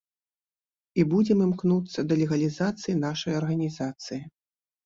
[1.01, 4.21] І будзем імкнуцца да легалізацыі нашай арганізацыі.